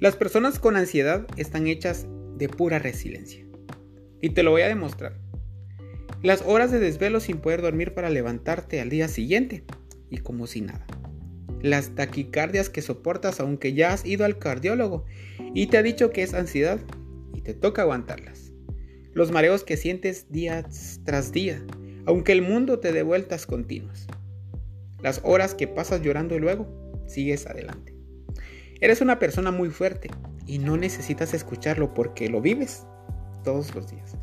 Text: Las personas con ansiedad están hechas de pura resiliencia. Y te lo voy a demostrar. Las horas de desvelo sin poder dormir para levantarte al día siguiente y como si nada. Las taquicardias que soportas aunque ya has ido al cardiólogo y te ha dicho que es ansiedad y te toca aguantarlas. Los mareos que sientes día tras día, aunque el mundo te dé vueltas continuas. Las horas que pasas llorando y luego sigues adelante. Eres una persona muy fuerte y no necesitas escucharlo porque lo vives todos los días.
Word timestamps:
Las 0.00 0.16
personas 0.16 0.58
con 0.58 0.76
ansiedad 0.76 1.26
están 1.36 1.66
hechas 1.66 2.06
de 2.38 2.48
pura 2.48 2.78
resiliencia. 2.78 3.44
Y 4.22 4.30
te 4.30 4.42
lo 4.42 4.50
voy 4.50 4.62
a 4.62 4.68
demostrar. 4.68 5.12
Las 6.22 6.40
horas 6.40 6.72
de 6.72 6.78
desvelo 6.78 7.20
sin 7.20 7.36
poder 7.36 7.60
dormir 7.60 7.92
para 7.92 8.08
levantarte 8.08 8.80
al 8.80 8.88
día 8.88 9.08
siguiente 9.08 9.62
y 10.08 10.16
como 10.16 10.46
si 10.46 10.62
nada. 10.62 10.86
Las 11.60 11.94
taquicardias 11.94 12.70
que 12.70 12.80
soportas 12.80 13.40
aunque 13.40 13.74
ya 13.74 13.92
has 13.92 14.06
ido 14.06 14.24
al 14.24 14.38
cardiólogo 14.38 15.04
y 15.52 15.66
te 15.66 15.76
ha 15.76 15.82
dicho 15.82 16.12
que 16.12 16.22
es 16.22 16.32
ansiedad 16.32 16.80
y 17.34 17.42
te 17.42 17.52
toca 17.52 17.82
aguantarlas. 17.82 18.52
Los 19.12 19.32
mareos 19.32 19.64
que 19.64 19.76
sientes 19.76 20.32
día 20.32 20.64
tras 21.04 21.30
día, 21.30 21.62
aunque 22.06 22.32
el 22.32 22.40
mundo 22.40 22.78
te 22.78 22.92
dé 22.92 23.02
vueltas 23.02 23.44
continuas. 23.44 24.06
Las 25.02 25.20
horas 25.24 25.54
que 25.54 25.68
pasas 25.68 26.00
llorando 26.00 26.36
y 26.36 26.38
luego 26.38 26.66
sigues 27.06 27.46
adelante. 27.46 27.99
Eres 28.82 29.02
una 29.02 29.18
persona 29.18 29.50
muy 29.50 29.68
fuerte 29.68 30.08
y 30.46 30.58
no 30.58 30.76
necesitas 30.78 31.34
escucharlo 31.34 31.92
porque 31.92 32.30
lo 32.30 32.40
vives 32.40 32.86
todos 33.44 33.74
los 33.74 33.90
días. 33.90 34.16